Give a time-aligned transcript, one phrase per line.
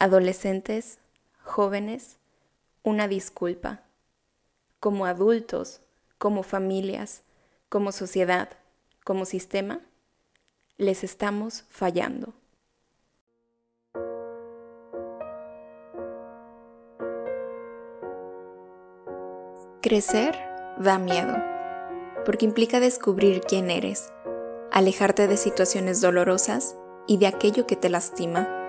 [0.00, 0.98] adolescentes,
[1.44, 2.16] jóvenes,
[2.82, 3.82] una disculpa.
[4.80, 5.82] Como adultos,
[6.16, 7.22] como familias,
[7.68, 8.48] como sociedad,
[9.04, 9.80] como sistema,
[10.78, 12.32] les estamos fallando.
[19.82, 20.34] Crecer
[20.78, 21.36] da miedo,
[22.24, 24.10] porque implica descubrir quién eres,
[24.72, 26.74] alejarte de situaciones dolorosas
[27.06, 28.59] y de aquello que te lastima.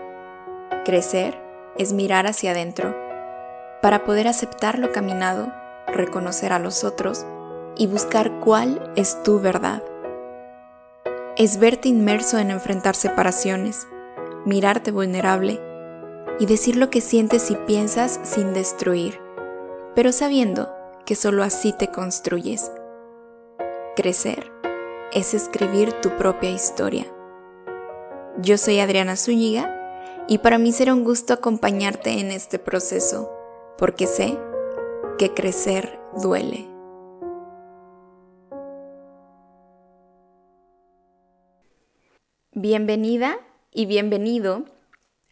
[0.84, 1.40] Crecer
[1.78, 2.96] es mirar hacia adentro
[3.84, 5.54] para poder aceptar lo caminado,
[5.88, 7.24] reconocer a los otros
[7.78, 9.84] y buscar cuál es tu verdad.
[11.38, 13.88] Es verte inmerso en enfrentar separaciones,
[14.44, 15.62] mirarte vulnerable
[16.40, 19.20] y decir lo que sientes y piensas sin destruir,
[19.94, 20.74] pero sabiendo
[21.06, 22.72] que solo así te construyes.
[23.96, 24.52] Crecer
[25.14, 27.06] es escribir tu propia historia.
[28.38, 29.78] Yo soy Adriana Zúñiga
[30.32, 33.30] y para mí será un gusto acompañarte en este proceso,
[33.78, 34.38] porque sé
[35.18, 36.66] que crecer duele.
[42.54, 43.40] Bienvenida
[43.74, 44.64] y bienvenido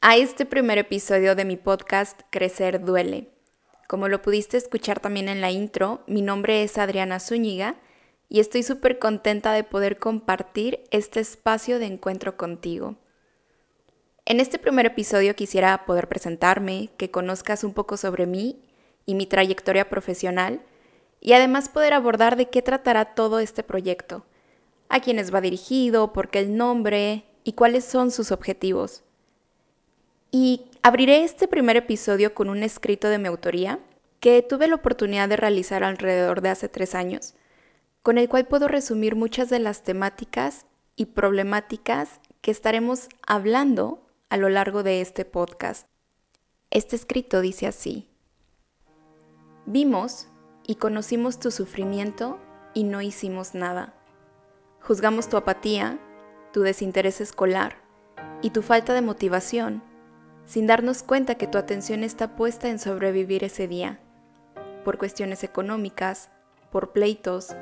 [0.02, 3.30] a este primer episodio de mi podcast Crecer duele.
[3.88, 7.78] Como lo pudiste escuchar también en la intro, mi nombre es Adriana Zúñiga
[8.28, 12.98] y estoy súper contenta de poder compartir este espacio de encuentro contigo.
[14.30, 18.62] En este primer episodio quisiera poder presentarme, que conozcas un poco sobre mí
[19.08, 20.62] y mi trayectoria profesional
[21.20, 24.28] y además poder abordar de qué tratará todo este proyecto,
[24.88, 29.02] a quiénes va dirigido, por qué el nombre y cuáles son sus objetivos.
[30.30, 33.80] Y abriré este primer episodio con un escrito de mi autoría
[34.20, 37.34] que tuve la oportunidad de realizar alrededor de hace tres años,
[38.04, 44.38] con el cual puedo resumir muchas de las temáticas y problemáticas que estaremos hablando a
[44.38, 45.88] lo largo de este podcast.
[46.70, 48.10] Este escrito dice así,
[49.66, 50.28] Vimos
[50.66, 52.40] y conocimos tu sufrimiento
[52.74, 53.96] y no hicimos nada.
[54.82, 56.00] Juzgamos tu apatía,
[56.54, 57.78] tu desinterés escolar
[58.42, 59.84] y tu falta de motivación
[60.46, 64.00] sin darnos cuenta que tu atención está puesta en sobrevivir ese día,
[64.84, 66.32] por cuestiones económicas,
[66.72, 67.56] por pleitos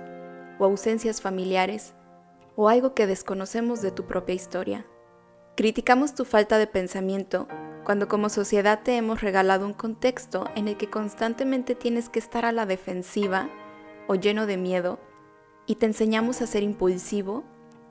[0.57, 1.93] o ausencias familiares,
[2.55, 4.85] o algo que desconocemos de tu propia historia.
[5.57, 7.47] Criticamos tu falta de pensamiento
[7.83, 12.45] cuando como sociedad te hemos regalado un contexto en el que constantemente tienes que estar
[12.45, 13.49] a la defensiva
[14.07, 14.99] o lleno de miedo
[15.65, 17.43] y te enseñamos a ser impulsivo,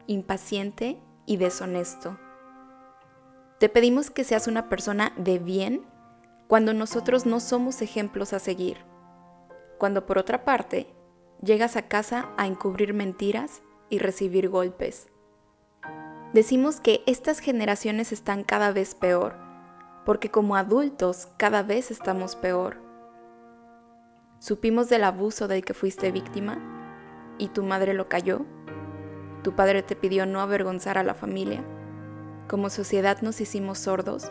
[0.07, 2.21] impaciente y deshonesto.
[3.59, 5.85] Te pedimos que seas una persona de bien
[6.47, 8.77] cuando nosotros no somos ejemplos a seguir.
[9.77, 10.87] Cuando por otra parte
[11.43, 13.61] llegas a casa a encubrir mentiras
[13.91, 15.09] y recibir golpes.
[16.37, 19.37] Decimos que estas generaciones están cada vez peor,
[20.05, 22.77] porque como adultos cada vez estamos peor.
[24.39, 26.59] Supimos del abuso del que fuiste víctima
[27.39, 28.45] y tu madre lo cayó.
[29.43, 31.65] Tu padre te pidió no avergonzar a la familia
[32.49, 34.31] como sociedad nos hicimos sordos,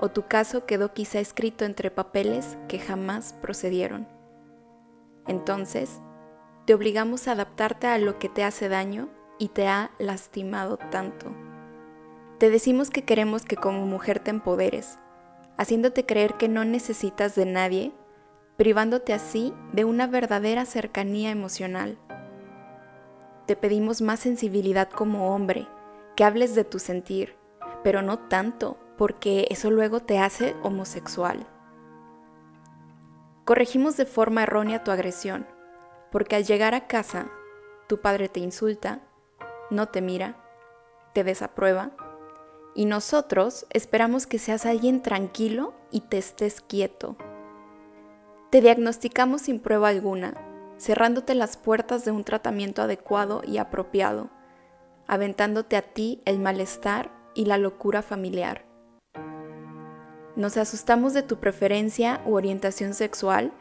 [0.00, 4.08] o tu caso quedó quizá escrito entre papeles que jamás procedieron.
[5.28, 6.00] Entonces,
[6.66, 11.34] te obligamos a adaptarte a lo que te hace daño y te ha lastimado tanto.
[12.38, 14.98] Te decimos que queremos que como mujer te empoderes,
[15.56, 17.92] haciéndote creer que no necesitas de nadie,
[18.56, 21.98] privándote así de una verdadera cercanía emocional.
[23.46, 25.66] Te pedimos más sensibilidad como hombre,
[26.16, 27.36] que hables de tu sentir,
[27.82, 31.46] pero no tanto, porque eso luego te hace homosexual.
[33.44, 35.46] Corregimos de forma errónea tu agresión,
[36.12, 37.30] porque al llegar a casa,
[37.86, 39.00] tu padre te insulta,
[39.70, 40.36] no te mira,
[41.12, 41.92] te desaprueba,
[42.74, 47.16] y nosotros esperamos que seas alguien tranquilo y te estés quieto.
[48.50, 50.34] Te diagnosticamos sin prueba alguna,
[50.78, 54.30] cerrándote las puertas de un tratamiento adecuado y apropiado,
[55.06, 58.64] aventándote a ti el malestar y la locura familiar.
[60.36, 63.52] Nos asustamos de tu preferencia u orientación sexual,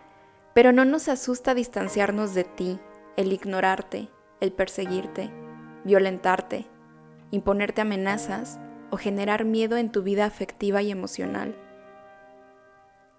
[0.54, 2.80] pero no nos asusta distanciarnos de ti,
[3.16, 4.10] el ignorarte,
[4.42, 5.32] el perseguirte,
[5.88, 6.68] violentarte,
[7.32, 8.60] imponerte amenazas
[8.92, 11.56] o generar miedo en tu vida afectiva y emocional.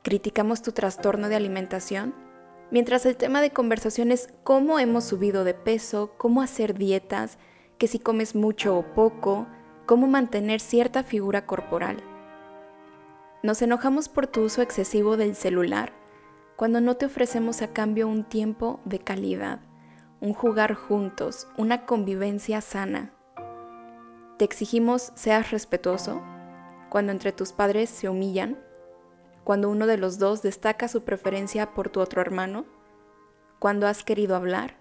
[0.03, 2.15] Criticamos tu trastorno de alimentación,
[2.71, 7.39] mientras el tema de conversación es cómo hemos subido de peso, cómo hacer dietas,
[7.79, 9.47] que si comes mucho o poco,
[9.87, 11.97] cómo mantener cierta figura corporal.
[13.43, 15.93] Nos enojamos por tu uso excesivo del celular
[16.57, 19.61] cuando no te ofrecemos a cambio un tiempo de calidad,
[20.21, 23.13] un jugar juntos, una convivencia sana.
[24.37, 26.23] Te exigimos seas respetuoso
[26.91, 28.59] cuando entre tus padres se humillan,
[29.45, 32.65] cuando uno de los dos destaca su preferencia por tu otro hermano,
[33.59, 34.77] cuando has querido hablar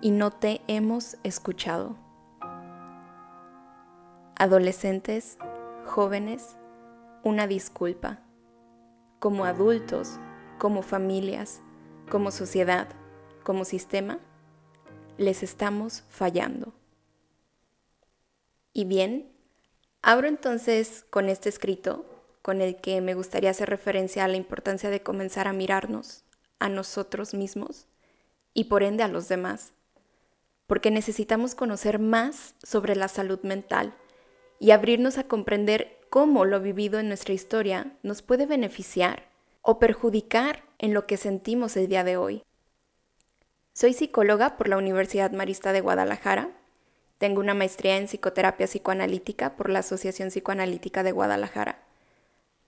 [0.00, 1.96] y no te hemos escuchado.
[4.36, 5.38] Adolescentes,
[5.86, 6.56] jóvenes,
[7.22, 8.20] una disculpa.
[9.18, 10.18] Como adultos,
[10.58, 11.62] como familias,
[12.10, 12.88] como sociedad,
[13.42, 14.18] como sistema,
[15.18, 16.72] les estamos fallando.
[18.72, 19.32] Y bien,
[20.02, 22.04] abro entonces con este escrito,
[22.42, 26.24] con el que me gustaría hacer referencia a la importancia de comenzar a mirarnos
[26.58, 27.86] a nosotros mismos
[28.54, 29.72] y por ende a los demás,
[30.66, 33.94] porque necesitamos conocer más sobre la salud mental
[34.58, 39.28] y abrirnos a comprender cómo lo vivido en nuestra historia nos puede beneficiar
[39.62, 42.42] o perjudicar en lo que sentimos el día de hoy.
[43.76, 46.48] Soy psicóloga por la Universidad Marista de Guadalajara.
[47.18, 51.84] Tengo una maestría en psicoterapia psicoanalítica por la Asociación Psicoanalítica de Guadalajara,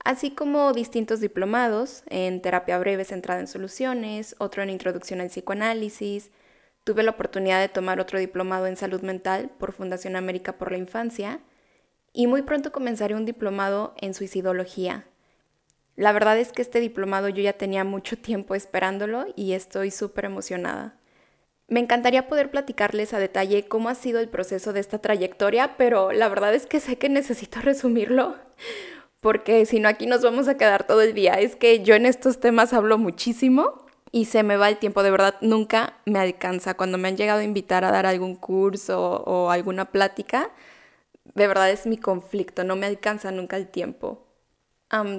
[0.04, 6.30] así como distintos diplomados en terapia breve centrada en soluciones, otro en introducción al psicoanálisis.
[6.84, 10.76] Tuve la oportunidad de tomar otro diplomado en salud mental por Fundación América por la
[10.76, 11.40] Infancia
[12.12, 15.06] y muy pronto comenzaré un diplomado en suicidología.
[15.98, 20.26] La verdad es que este diplomado yo ya tenía mucho tiempo esperándolo y estoy súper
[20.26, 20.94] emocionada.
[21.66, 26.12] Me encantaría poder platicarles a detalle cómo ha sido el proceso de esta trayectoria, pero
[26.12, 28.36] la verdad es que sé que necesito resumirlo,
[29.18, 31.34] porque si no aquí nos vamos a quedar todo el día.
[31.34, 35.10] Es que yo en estos temas hablo muchísimo y se me va el tiempo, de
[35.10, 36.74] verdad nunca me alcanza.
[36.74, 40.52] Cuando me han llegado a invitar a dar algún curso o alguna plática,
[41.34, 44.27] de verdad es mi conflicto, no me alcanza nunca el tiempo.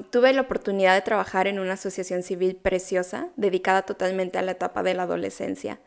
[0.10, 4.83] Tuve la oportunidad de trabajar en una asociación civil preciosa dedicada totalmente a la etapa
[4.83, 5.80] de la adolescencia.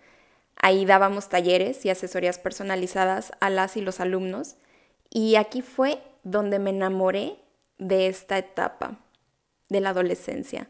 [0.56, 4.56] Ahí dábamos talleres y asesorías personalizadas a las y los alumnos
[5.10, 7.36] y aquí fue donde me enamoré
[7.78, 9.00] de esta etapa
[9.68, 10.68] de la adolescencia.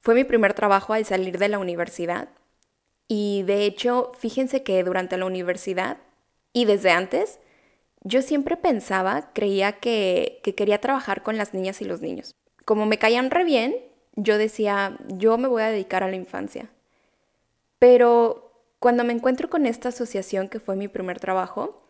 [0.00, 2.28] Fue mi primer trabajo al salir de la universidad
[3.08, 5.96] y de hecho fíjense que durante la universidad
[6.52, 7.40] y desde antes
[8.02, 12.34] yo siempre pensaba, creía que, quería trabajar con las niñas y los niños.
[12.64, 13.76] Como me caían re bien,
[14.14, 16.70] yo decía, yo me voy a dedicar a la infancia.
[17.78, 21.82] Pero cuando me encuentro con esta asociación que fue mi primer trabajo,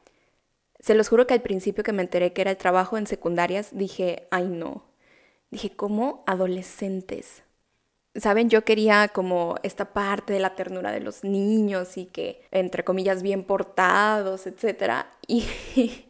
[0.81, 3.71] se los juro que al principio que me enteré que era el trabajo en secundarias,
[3.73, 4.85] dije, ay no.
[5.51, 7.43] Dije, ¿cómo adolescentes?
[8.21, 12.85] Saben, yo quería como esta parte de la ternura de los niños y que, entre
[12.85, 15.07] comillas, bien portados, etc.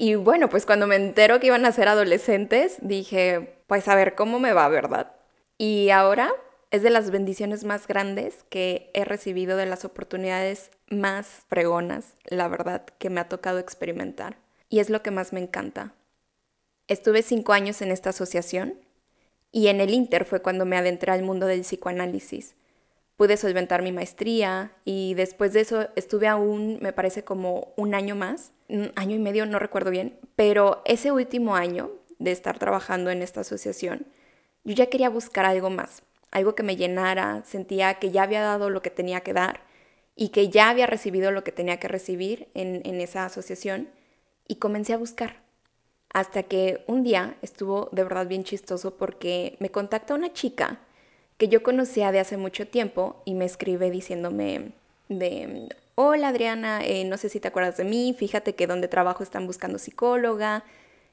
[0.00, 4.14] Y, bueno, pues cuando me entero que iban a ser adolescentes, dije, pues a ver
[4.14, 5.10] cómo me va, ¿verdad?
[5.58, 6.32] Y ahora
[6.70, 12.46] es de las bendiciones más grandes que he recibido, de las oportunidades más fregonas, la
[12.46, 14.38] verdad, que me ha tocado experimentar.
[14.68, 15.94] Y es lo que más me encanta.
[16.86, 18.78] Estuve cinco años en esta asociación
[19.52, 22.54] y en el Inter fue cuando me adentré al mundo del psicoanálisis.
[23.16, 28.14] Pude solventar mi maestría y después de eso estuve aún, me parece como un año
[28.14, 33.10] más, un año y medio, no recuerdo bien, pero ese último año de estar trabajando
[33.10, 34.06] en esta asociación,
[34.64, 38.70] yo ya quería buscar algo más, algo que me llenara, sentía que ya había dado
[38.70, 39.62] lo que tenía que dar
[40.14, 43.88] y que ya había recibido lo que tenía que recibir en, en esa asociación
[44.46, 45.47] y comencé a buscar.
[46.12, 50.80] Hasta que un día estuvo de verdad bien chistoso porque me contacta una chica
[51.36, 54.72] que yo conocía de hace mucho tiempo y me escribe diciéndome
[55.08, 59.22] de, hola Adriana, eh, no sé si te acuerdas de mí, fíjate que donde trabajo
[59.22, 60.64] están buscando psicóloga,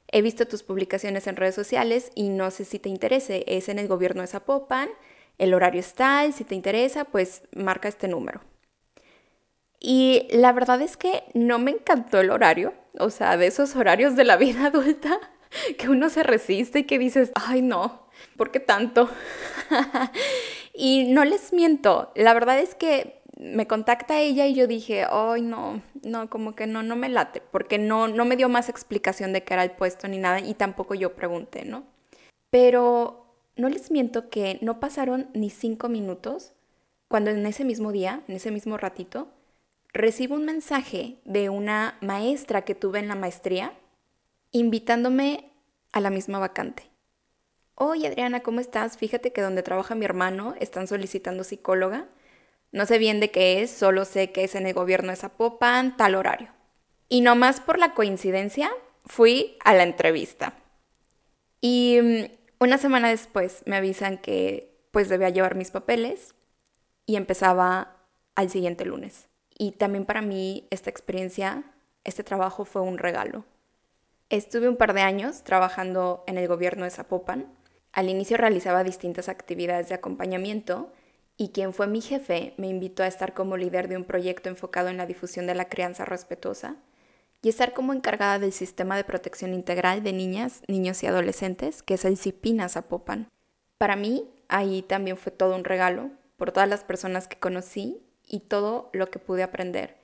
[0.08, 3.78] he visto tus publicaciones en redes sociales y no sé si te interese, es en
[3.78, 4.88] el gobierno de Zapopan,
[5.38, 8.40] el horario está, si te interesa, pues marca este número.
[9.78, 14.16] Y la verdad es que no me encantó el horario, o sea, de esos horarios
[14.16, 15.18] de la vida adulta
[15.78, 19.08] que uno se resiste y que dices, ay no, ¿por qué tanto?
[20.74, 25.42] y no les miento, la verdad es que me contacta ella y yo dije, ay
[25.42, 29.32] no, no, como que no, no me late, porque no, no me dio más explicación
[29.32, 31.84] de qué era el puesto ni nada y tampoco yo pregunté, ¿no?
[32.50, 33.26] Pero
[33.56, 36.52] no les miento que no pasaron ni cinco minutos
[37.08, 39.28] cuando en ese mismo día, en ese mismo ratito,
[39.96, 43.72] recibo un mensaje de una maestra que tuve en la maestría
[44.50, 45.50] invitándome
[45.92, 46.90] a la misma vacante.
[47.74, 48.96] Oye Adriana, ¿cómo estás?
[48.96, 52.08] Fíjate que donde trabaja mi hermano están solicitando psicóloga.
[52.72, 55.96] No sé bien de qué es, solo sé que es en el gobierno de Zapopan,
[55.96, 56.48] tal horario.
[57.08, 58.70] Y nomás por la coincidencia,
[59.04, 60.54] fui a la entrevista.
[61.60, 66.34] Y mm, una semana después me avisan que pues debía llevar mis papeles
[67.04, 67.96] y empezaba
[68.34, 69.28] al siguiente lunes.
[69.58, 71.64] Y también para mí esta experiencia,
[72.04, 73.44] este trabajo fue un regalo.
[74.28, 77.46] Estuve un par de años trabajando en el gobierno de Zapopan.
[77.92, 80.92] Al inicio realizaba distintas actividades de acompañamiento
[81.38, 84.88] y quien fue mi jefe me invitó a estar como líder de un proyecto enfocado
[84.88, 86.76] en la difusión de la crianza respetuosa
[87.42, 91.94] y estar como encargada del sistema de protección integral de niñas, niños y adolescentes, que
[91.94, 93.30] es el CIPINA Zapopan.
[93.78, 98.40] Para mí, ahí también fue todo un regalo por todas las personas que conocí y
[98.40, 99.96] todo lo que pude aprender.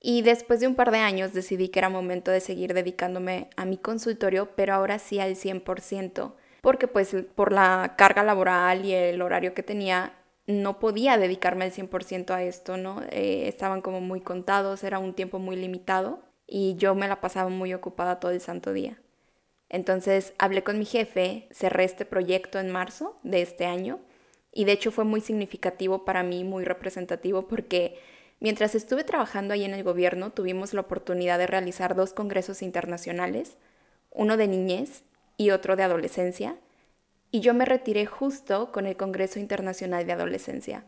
[0.00, 3.64] Y después de un par de años decidí que era momento de seguir dedicándome a
[3.64, 9.22] mi consultorio, pero ahora sí al 100%, porque pues por la carga laboral y el
[9.22, 10.14] horario que tenía,
[10.46, 13.00] no podía dedicarme al 100% a esto, ¿no?
[13.10, 17.48] Eh, estaban como muy contados, era un tiempo muy limitado y yo me la pasaba
[17.48, 18.98] muy ocupada todo el santo día.
[19.68, 24.00] Entonces hablé con mi jefe, cerré este proyecto en marzo de este año
[24.52, 27.98] y de hecho fue muy significativo para mí, muy representativo porque
[28.38, 33.56] mientras estuve trabajando ahí en el gobierno tuvimos la oportunidad de realizar dos congresos internacionales,
[34.10, 35.04] uno de niñez
[35.38, 36.56] y otro de adolescencia,
[37.30, 40.84] y yo me retiré justo con el Congreso Internacional de Adolescencia.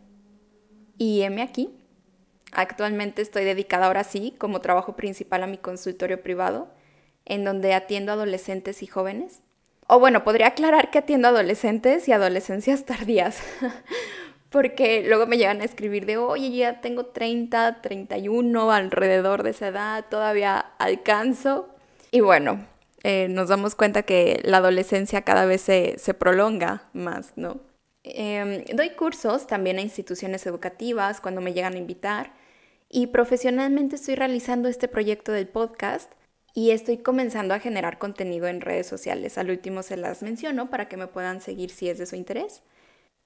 [0.99, 1.75] Y heme aquí.
[2.53, 6.69] Actualmente estoy dedicada ahora sí como trabajo principal a mi consultorio privado,
[7.25, 9.41] en donde atiendo adolescentes y jóvenes
[9.87, 13.43] o bueno, podría aclarar que atiendo adolescentes y adolescencias tardías,
[14.51, 19.69] porque luego me llegan a escribir de, oye, ya tengo 30, 31, alrededor de esa
[19.69, 21.69] edad, todavía alcanzo.
[22.11, 22.65] Y bueno,
[23.03, 27.61] eh, nos damos cuenta que la adolescencia cada vez se, prolonga más, ¿no?
[28.03, 32.33] Em, doy cursos también a instituciones educativas cuando me llegan a invitar
[32.89, 36.13] y profesionalmente estoy realizando este proyecto del podcast
[36.55, 39.37] y estoy comenzando a generar contenido en redes sociales.
[39.39, 42.63] Al último se las menciono para que me puedan seguir si es de su interés.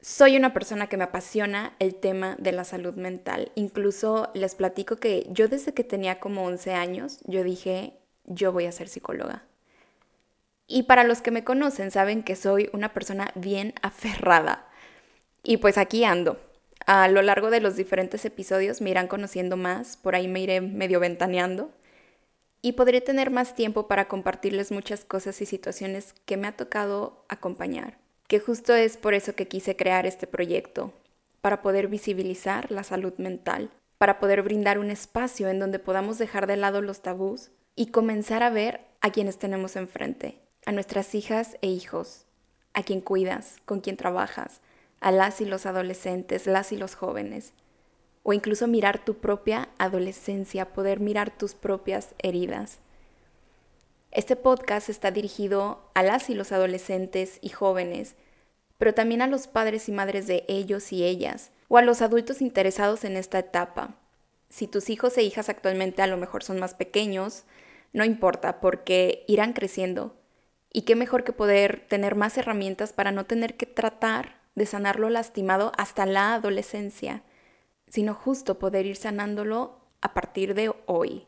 [0.01, 3.53] Soy una persona que me apasiona el tema de la salud mental.
[3.55, 8.65] Incluso les platico que yo desde que tenía como 11 años, yo dije, yo voy
[8.65, 9.45] a ser psicóloga.
[10.67, 14.67] Y para los que me conocen saben que soy una persona bien aferrada.
[15.43, 16.41] Y pues aquí ando.
[16.87, 20.63] A lo largo de los diferentes episodios me irán conociendo más, por ahí me iré
[20.63, 21.71] medio ventaneando
[22.63, 27.25] y podré tener más tiempo para compartirles muchas cosas y situaciones que me ha tocado
[27.29, 30.93] acompañar, que justo es por eso que quise crear este proyecto,
[31.41, 36.47] para poder visibilizar la salud mental, para poder brindar un espacio en donde podamos dejar
[36.47, 41.57] de lado los tabús y comenzar a ver a quienes tenemos enfrente, a nuestras hijas
[41.63, 42.25] e hijos,
[42.75, 44.61] a quien cuidas, con quien trabajas,
[45.01, 47.53] a las y los adolescentes, las y los jóvenes,
[48.29, 52.79] o incluso mirar tu propia adolescencia, poder mirar tus propias heridas.
[54.11, 58.17] Este podcast está dirigido a las y los adolescentes y jóvenes,
[58.77, 62.43] pero también a los padres y madres de ellos y ellas, o a los adultos
[62.43, 63.95] interesados en esta etapa.
[64.51, 67.45] Si tus hijos e hijas actualmente a lo mejor son más pequeños,
[67.95, 70.15] no importa, porque irán creciendo.
[70.71, 75.01] Y qué mejor que poder tener más herramientas para no tener que tratar de sanar
[75.01, 77.23] lo lastimado hasta la adolescencia
[77.89, 81.27] sino justo poder ir sanándolo a partir de hoy.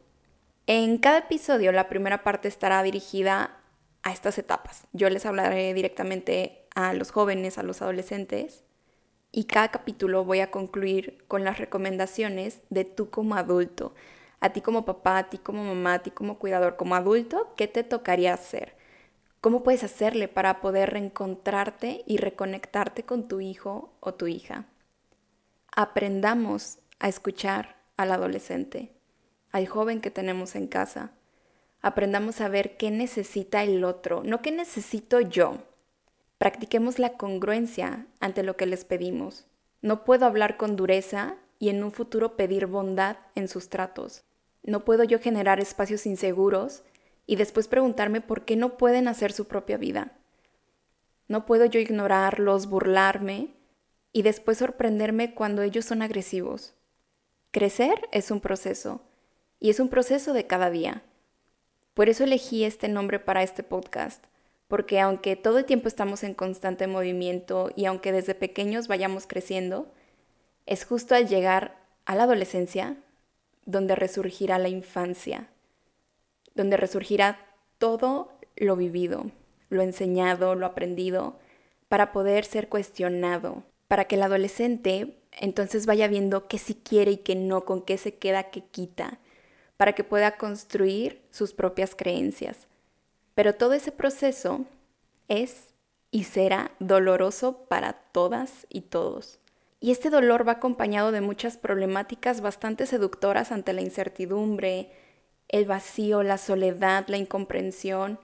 [0.67, 3.61] En cada episodio la primera parte estará dirigida
[4.03, 4.87] a estas etapas.
[4.93, 8.65] Yo les hablaré directamente a los jóvenes, a los adolescentes,
[9.33, 13.95] y cada capítulo voy a concluir con las recomendaciones de tú como adulto,
[14.41, 17.69] a ti como papá, a ti como mamá, a ti como cuidador, como adulto, ¿qué
[17.69, 18.75] te tocaría hacer?
[19.41, 24.67] ¿Cómo puedes hacerle para poder reencontrarte y reconectarte con tu hijo o tu hija?
[25.75, 28.93] Aprendamos a escuchar al adolescente,
[29.53, 31.13] al joven que tenemos en casa.
[31.83, 35.59] Aprendamos a ver qué necesita el otro, no qué necesito yo.
[36.39, 39.47] Practiquemos la congruencia ante lo que les pedimos.
[39.83, 44.25] No puedo hablar con dureza y en un futuro pedir bondad en sus tratos.
[44.63, 46.83] No puedo yo generar espacios inseguros
[47.27, 50.13] y después preguntarme por qué no pueden hacer su propia vida.
[51.29, 53.60] No puedo yo ignorarlos, burlarme
[54.13, 56.75] y después sorprenderme cuando ellos son agresivos.
[57.51, 59.03] Crecer es un proceso,
[59.61, 61.03] y es un proceso de cada día.
[61.95, 64.25] Por eso elegí este nombre para este podcast,
[64.69, 69.93] porque aunque todo el tiempo estamos en constante movimiento y aunque desde pequeños vayamos creciendo,
[70.67, 71.77] es justo al llegar
[72.07, 72.97] a la adolescencia
[73.67, 75.49] donde resurgirá la infancia,
[76.55, 77.39] donde resurgirá
[77.79, 79.31] todo lo vivido,
[79.69, 81.39] lo enseñado, lo aprendido,
[81.89, 87.17] para poder ser cuestionado, para que el adolescente entonces vaya viendo qué sí quiere y
[87.17, 89.19] qué no, con qué se queda, qué quita,
[89.77, 92.69] para que pueda construir sus propias creencias.
[93.35, 94.65] Pero todo ese proceso
[95.27, 95.75] es
[96.13, 99.41] y será doloroso para todas y todos.
[99.81, 104.93] Y este dolor va acompañado de muchas problemáticas bastante seductoras ante la incertidumbre
[105.49, 108.21] el vacío, la soledad, la incomprensión.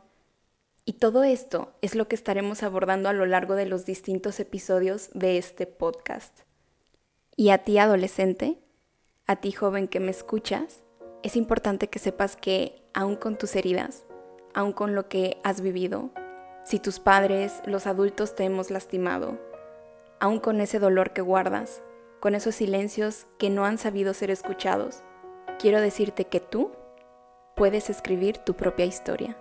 [0.89, 5.11] Y todo esto es lo que estaremos abordando a lo largo de los distintos episodios
[5.15, 6.43] de este podcast.
[7.35, 8.61] Y a ti adolescente,
[9.27, 10.85] a ti joven que me escuchas,
[11.25, 14.05] es importante que sepas que aún con tus heridas,
[14.55, 16.11] aún con lo que has vivido,
[16.65, 19.41] si tus padres, los adultos te hemos lastimado,
[20.21, 21.83] aún con ese dolor que guardas,
[22.21, 25.03] con esos silencios que no han sabido ser escuchados,
[25.59, 26.71] quiero decirte que tú
[27.57, 29.37] puedes escribir tu propia historia.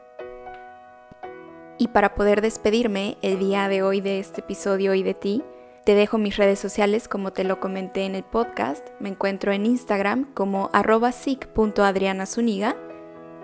[1.77, 5.43] Y para poder despedirme el día de hoy de este episodio y de ti,
[5.85, 8.87] te dejo mis redes sociales como te lo comenté en el podcast.
[8.99, 11.11] Me encuentro en Instagram como arroba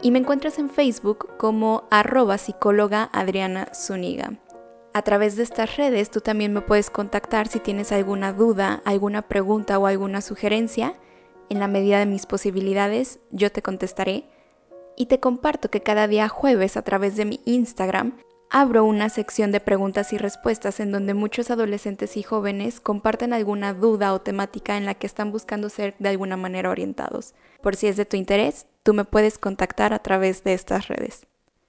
[0.01, 2.37] y me encuentras en Facebook como arroba
[3.11, 4.39] Adriana Zuniga.
[4.93, 9.23] A través de estas redes tú también me puedes contactar si tienes alguna duda, alguna
[9.23, 10.95] pregunta o alguna sugerencia.
[11.49, 14.29] En la medida de mis posibilidades yo te contestaré.
[14.95, 18.17] Y te comparto que cada día jueves a través de mi Instagram
[18.49, 23.73] abro una sección de preguntas y respuestas en donde muchos adolescentes y jóvenes comparten alguna
[23.73, 27.33] duda o temática en la que están buscando ser de alguna manera orientados.
[27.61, 31.25] Por si es de tu interés, tú me puedes contactar a través de estas redes.